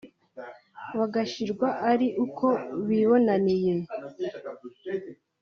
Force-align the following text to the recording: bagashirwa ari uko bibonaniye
bagashirwa 0.97 1.67
ari 1.91 2.07
uko 2.25 2.47
bibonaniye 2.87 3.73